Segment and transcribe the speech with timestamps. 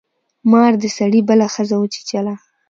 [0.51, 2.33] مار د سړي بله ښځه وچیچله.